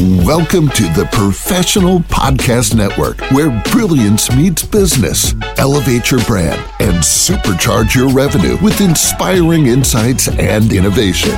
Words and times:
Welcome 0.00 0.70
to 0.70 0.82
the 0.92 1.08
Professional 1.12 2.00
Podcast 2.00 2.74
Network, 2.74 3.20
where 3.30 3.62
brilliance 3.70 4.28
meets 4.34 4.64
business. 4.64 5.36
Elevate 5.56 6.10
your 6.10 6.20
brand 6.24 6.60
and 6.80 6.96
supercharge 6.96 7.94
your 7.94 8.08
revenue 8.08 8.56
with 8.60 8.80
inspiring 8.80 9.66
insights 9.66 10.26
and 10.26 10.72
innovation. 10.72 11.36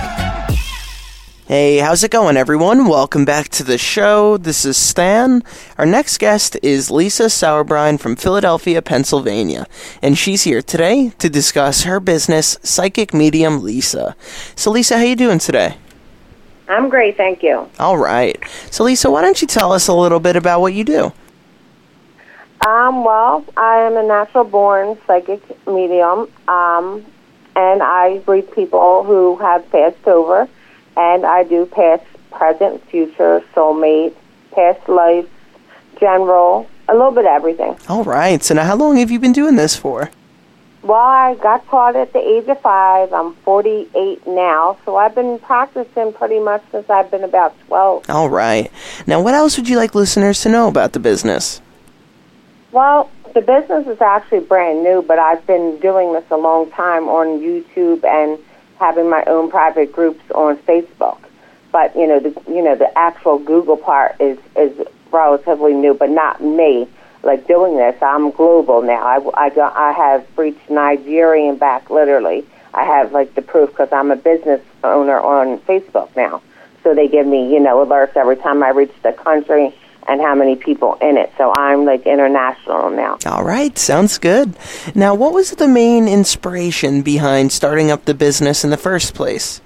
Hey, 1.47 1.77
how's 1.77 2.03
it 2.03 2.11
going, 2.11 2.39
everyone? 2.39 2.89
Welcome 2.89 3.27
back 3.27 3.51
to 3.51 3.63
the 3.63 3.77
show. 3.77 4.39
This 4.39 4.65
is 4.65 4.79
Stan. 4.79 5.43
Our 5.77 5.85
next 5.85 6.17
guest 6.17 6.57
is 6.63 6.91
Lisa 6.91 7.25
Sourbrine 7.25 8.01
from 8.01 8.17
Philadelphia, 8.17 8.81
Pennsylvania, 8.81 9.67
and 10.01 10.17
she's 10.17 10.45
here 10.45 10.63
today 10.63 11.13
to 11.19 11.29
discuss 11.29 11.83
her 11.83 12.01
business, 12.01 12.57
Psychic 12.63 13.13
Medium 13.13 13.63
Lisa. 13.63 14.17
So, 14.55 14.71
Lisa, 14.71 14.97
how 14.97 15.05
you 15.05 15.15
doing 15.15 15.41
today? 15.41 15.77
I'm 16.69 16.89
great, 16.89 17.17
thank 17.17 17.43
you. 17.43 17.69
All 17.79 17.97
right. 17.97 18.37
So, 18.71 18.85
Lisa, 18.85 19.11
why 19.11 19.23
don't 19.23 19.41
you 19.41 19.47
tell 19.47 19.73
us 19.73 19.89
a 19.89 19.95
little 19.95 20.21
bit 20.21 20.37
about 20.37 20.61
what 20.61 20.75
you 20.75 20.85
do? 20.85 21.13
Um, 22.67 23.05
well, 23.05 23.45
I 23.57 23.79
am 23.83 23.97
a 23.97 24.03
natural 24.03 24.45
born 24.45 24.99
psychic 25.07 25.41
medium, 25.67 26.29
um, 26.49 27.05
and 27.55 27.83
I 27.83 28.21
read 28.27 28.51
people 28.53 29.05
who 29.05 29.37
have 29.37 29.71
passed 29.71 30.07
over, 30.09 30.49
and 30.97 31.25
I 31.25 31.45
do 31.45 31.67
past, 31.67 32.05
present, 32.33 32.83
future, 32.91 33.45
soulmate, 33.55 34.15
past 34.51 34.89
life, 34.89 35.29
general, 36.01 36.69
a 36.89 36.95
little 36.95 37.13
bit 37.13 37.27
of 37.27 37.31
everything. 37.31 37.77
All 37.89 38.03
right. 38.05 38.43
So, 38.43 38.55
now 38.55 38.65
how 38.65 38.77
long 38.77 38.97
have 38.97 39.11
you 39.11 39.21
been 39.21 39.33
doing 39.33 39.55
this 39.55 39.77
for? 39.77 40.11
Well, 40.87 41.01
I 41.01 41.35
got 41.35 41.67
taught 41.67 41.97
at 41.97 42.13
the 42.13 42.21
age 42.21 42.47
of 42.47 42.61
five. 42.61 43.13
I'm 43.13 43.35
48 43.35 44.25
now, 44.25 44.79
so 44.85 44.97
I've 44.97 45.17
been 45.17 45.41
practicing 45.41 46.13
pretty 46.13 46.39
much 46.39 46.63
since 46.71 46.89
I've 46.89 47.11
been 47.11 47.25
about 47.25 47.59
12. 47.67 48.09
All 48.09 48.31
right. 48.31 48.71
Now, 49.05 49.21
what 49.21 49.35
else 49.35 49.57
would 49.57 49.69
you 49.69 49.79
like 49.79 49.97
listeners 49.97 50.43
to 50.43 50.49
know 50.49 50.69
about 50.69 50.93
the 50.93 51.01
business? 51.01 51.61
Well, 52.71 53.11
the 53.35 53.41
business 53.41 53.89
is 53.89 54.01
actually 54.01 54.41
brand 54.41 54.85
new, 54.85 55.03
but 55.03 55.19
I've 55.19 55.45
been 55.45 55.77
doing 55.81 56.13
this 56.13 56.25
a 56.31 56.37
long 56.37 56.71
time 56.71 57.09
on 57.09 57.41
YouTube 57.41 58.05
and 58.05 58.39
having 58.79 59.11
my 59.11 59.25
own 59.27 59.51
private 59.51 59.91
groups 59.91 60.23
on 60.37 60.57
Facebook. 60.59 61.19
But 61.73 61.97
you 61.97 62.07
know, 62.07 62.21
the 62.21 62.33
you 62.47 62.63
know 62.63 62.77
the 62.77 62.97
actual 62.97 63.41
Google 63.41 63.77
part 63.77 64.21
is 64.21 64.39
is 64.55 64.87
relatively 65.11 65.75
new, 65.75 65.95
but 65.95 66.11
not 66.11 66.41
me. 66.41 66.87
Like 67.27 67.49
doing 67.49 67.77
this, 67.77 68.01
I'm 68.01 68.31
global 68.31 68.83
now. 68.83 69.05
I, 69.05 69.47
I, 69.47 69.51
go- 69.51 69.73
I 69.75 69.91
have 69.91 70.27
reached 70.39 70.71
Nigeria 70.71 71.51
and 71.51 71.59
back 71.59 71.91
literally. 71.91 72.47
I 72.73 72.85
have 72.85 73.11
like 73.11 73.35
the 73.35 73.43
proof 73.43 73.71
because 73.71 73.93
I'm 73.93 74.13
a 74.13 74.17
business 74.17 74.63
owner 74.85 75.19
on 75.19 75.59
Facebook 75.61 76.15
now. 76.15 76.41
So 76.85 76.95
they 76.95 77.09
give 77.09 77.27
me 77.27 77.53
you 77.53 77.59
know 77.59 77.85
alerts 77.85 78.17
every 78.17 78.37
time 78.37 78.63
I 78.63 78.69
reach 78.69 78.93
the 79.03 79.13
country 79.13 79.75
and 80.07 80.21
how 80.21 80.37
many 80.37 80.55
people 80.55 80.95
in 81.01 81.17
it. 81.17 81.33
So 81.37 81.53
I'm 81.57 81.85
like 81.85 82.07
international 82.07 82.91
now. 82.91 83.19
All 83.27 83.43
right, 83.43 83.77
sounds 83.77 84.19
good. 84.19 84.57
Now, 84.95 85.13
what 85.13 85.33
was 85.33 85.51
the 85.51 85.67
main 85.67 86.07
inspiration 86.07 87.03
behind 87.03 87.51
starting 87.51 87.91
up 87.91 88.05
the 88.05 88.15
business 88.15 88.63
in 88.63 88.71
the 88.71 88.77
first 88.77 89.15
place? 89.15 89.61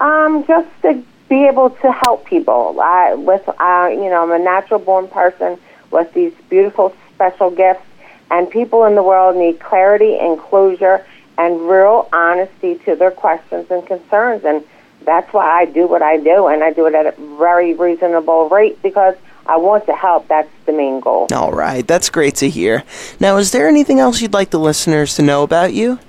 Um, 0.00 0.44
just 0.48 0.68
to 0.82 1.00
be 1.28 1.46
able 1.46 1.70
to 1.70 1.92
help 1.92 2.24
people. 2.26 2.80
I 2.82 3.14
with 3.14 3.48
uh, 3.48 3.88
you 3.92 4.10
know, 4.10 4.24
I'm 4.24 4.32
a 4.32 4.42
natural 4.42 4.80
born 4.80 5.06
person 5.06 5.60
with 5.90 6.12
these 6.14 6.32
beautiful 6.48 6.94
special 7.14 7.50
gifts, 7.50 7.84
and 8.30 8.50
people 8.50 8.84
in 8.84 8.94
the 8.94 9.02
world 9.02 9.36
need 9.36 9.60
clarity 9.60 10.18
and 10.18 10.38
closure 10.38 11.04
and 11.38 11.68
real 11.68 12.08
honesty 12.12 12.76
to 12.84 12.96
their 12.96 13.10
questions 13.10 13.70
and 13.70 13.86
concerns. 13.86 14.44
And 14.44 14.64
that's 15.04 15.32
why 15.32 15.60
I 15.60 15.66
do 15.66 15.86
what 15.86 16.02
I 16.02 16.16
do, 16.16 16.46
and 16.48 16.64
I 16.64 16.72
do 16.72 16.86
it 16.86 16.94
at 16.94 17.06
a 17.06 17.12
very 17.38 17.74
reasonable 17.74 18.48
rate 18.48 18.82
because 18.82 19.14
I 19.46 19.56
want 19.56 19.86
to 19.86 19.94
help. 19.94 20.28
That's 20.28 20.50
the 20.66 20.72
main 20.72 21.00
goal. 21.00 21.28
All 21.32 21.52
right, 21.52 21.86
that's 21.86 22.10
great 22.10 22.34
to 22.36 22.48
hear. 22.48 22.82
Now, 23.20 23.36
is 23.36 23.52
there 23.52 23.68
anything 23.68 24.00
else 24.00 24.20
you'd 24.20 24.32
like 24.32 24.50
the 24.50 24.58
listeners 24.58 25.14
to 25.16 25.22
know 25.22 25.42
about 25.42 25.72
you? 25.72 26.00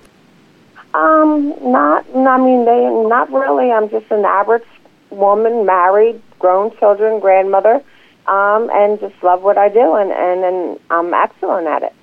Um, 0.93 1.53
not. 1.61 2.05
I 2.16 2.37
mean, 2.37 2.66
they 2.66 2.89
not 3.07 3.31
really. 3.31 3.71
I'm 3.71 3.89
just 3.89 4.09
an 4.09 4.25
average 4.25 4.66
woman, 5.11 5.66
married, 5.66 6.21
grown 6.39 6.75
children, 6.77 7.19
grandmother, 7.19 7.83
um, 8.27 8.69
and 8.73 8.99
just 8.99 9.15
love 9.23 9.41
what 9.41 9.57
I 9.57 9.69
do, 9.69 9.95
and 9.95 10.11
and 10.11 10.43
and 10.43 10.79
I'm 10.89 11.13
excellent 11.13 11.67
at 11.67 11.83
it. 11.83 11.93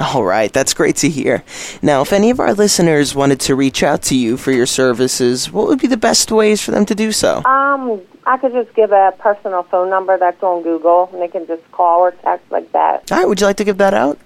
All 0.00 0.24
right, 0.24 0.50
that's 0.50 0.72
great 0.72 0.96
to 0.96 1.10
hear. 1.10 1.44
Now, 1.82 2.00
if 2.00 2.12
any 2.12 2.30
of 2.30 2.40
our 2.40 2.54
listeners 2.54 3.14
wanted 3.14 3.40
to 3.40 3.54
reach 3.54 3.82
out 3.82 4.00
to 4.04 4.16
you 4.16 4.38
for 4.38 4.50
your 4.50 4.64
services, 4.64 5.52
what 5.52 5.66
would 5.66 5.78
be 5.78 5.88
the 5.88 5.96
best 5.98 6.32
ways 6.32 6.62
for 6.62 6.70
them 6.70 6.86
to 6.86 6.94
do 6.94 7.12
so? 7.12 7.44
Um, 7.44 8.00
I 8.24 8.38
could 8.38 8.52
just 8.52 8.74
give 8.74 8.92
a 8.92 9.12
personal 9.18 9.64
phone 9.64 9.90
number 9.90 10.16
that's 10.16 10.42
on 10.42 10.62
Google, 10.62 11.10
and 11.12 11.20
they 11.20 11.28
can 11.28 11.46
just 11.46 11.70
call 11.72 12.00
or 12.00 12.12
text 12.12 12.50
like 12.50 12.72
that. 12.72 13.12
All 13.12 13.18
right, 13.18 13.28
would 13.28 13.40
you 13.40 13.46
like 13.46 13.56
to 13.56 13.64
give 13.64 13.78
that 13.78 13.92
out? 13.92 14.18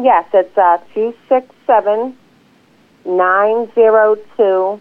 Yes, 0.00 0.26
it's 0.32 0.58
uh 0.58 0.78
two 0.92 1.14
six 1.28 1.46
seven 1.66 2.16
nine 3.04 3.70
zero 3.74 4.16
two 4.36 4.80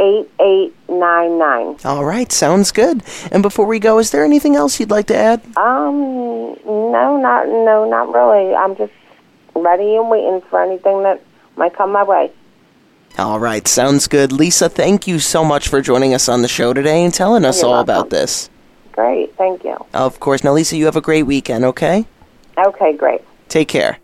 eight 0.00 0.28
eight 0.40 0.74
nine 0.88 1.38
nine. 1.38 1.76
All 1.84 2.04
right, 2.04 2.30
sounds 2.32 2.72
good. 2.72 3.02
And 3.30 3.42
before 3.42 3.66
we 3.66 3.78
go, 3.78 3.98
is 3.98 4.10
there 4.10 4.24
anything 4.24 4.56
else 4.56 4.80
you'd 4.80 4.90
like 4.90 5.06
to 5.06 5.16
add? 5.16 5.40
Um, 5.56 6.56
no, 6.64 7.16
not 7.20 7.46
no, 7.46 7.88
not 7.88 8.12
really. 8.12 8.54
I'm 8.54 8.76
just 8.76 8.92
ready 9.54 9.96
and 9.96 10.08
waiting 10.10 10.40
for 10.48 10.62
anything 10.62 11.02
that 11.02 11.22
might 11.56 11.74
come 11.76 11.92
my 11.92 12.02
way. 12.02 12.32
All 13.18 13.38
right, 13.40 13.66
sounds 13.66 14.06
good. 14.06 14.32
Lisa, 14.32 14.68
thank 14.68 15.06
you 15.06 15.18
so 15.18 15.44
much 15.44 15.68
for 15.68 15.80
joining 15.82 16.14
us 16.14 16.28
on 16.28 16.42
the 16.42 16.48
show 16.48 16.72
today 16.72 17.04
and 17.04 17.12
telling 17.12 17.44
us 17.44 17.60
You're 17.60 17.66
all 17.68 17.72
welcome. 17.84 17.90
about 17.94 18.10
this. 18.10 18.48
Great, 18.92 19.34
thank 19.36 19.64
you. 19.64 19.76
Of 19.92 20.20
course. 20.20 20.44
Now, 20.44 20.52
Lisa, 20.52 20.76
you 20.76 20.84
have 20.86 20.96
a 20.96 21.00
great 21.00 21.24
weekend, 21.24 21.64
okay? 21.64 22.06
Okay, 22.56 22.96
great. 22.96 23.20
Take 23.48 23.68
care. 23.68 23.98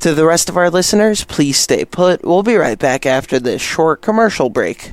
To 0.00 0.14
the 0.14 0.24
rest 0.24 0.48
of 0.48 0.56
our 0.56 0.70
listeners, 0.70 1.24
please 1.24 1.56
stay 1.56 1.84
put. 1.84 2.24
We'll 2.24 2.42
be 2.42 2.56
right 2.56 2.78
back 2.78 3.06
after 3.06 3.38
this 3.38 3.60
short 3.62 4.02
commercial 4.02 4.50
break. 4.50 4.92